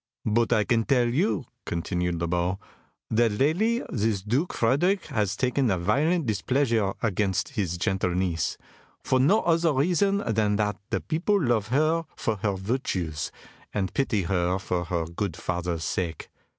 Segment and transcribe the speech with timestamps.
[0.25, 2.57] "But I can tell you," continued Le Beau,
[3.11, 8.57] "that lately this Duke Frederick has taken a violent displeasure against his gentle niece,
[9.03, 13.31] for no other reason than that the people love her for her virtues,
[13.75, 16.29] and pity her for her good father's sake.